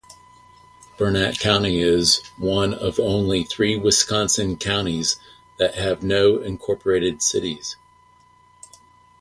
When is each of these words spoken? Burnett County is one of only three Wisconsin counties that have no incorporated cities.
Burnett 0.97 1.37
County 1.37 1.79
is 1.79 2.21
one 2.39 2.73
of 2.73 2.99
only 2.99 3.43
three 3.43 3.77
Wisconsin 3.77 4.57
counties 4.57 5.17
that 5.59 5.75
have 5.75 6.01
no 6.01 6.39
incorporated 6.41 7.21
cities. 7.21 7.75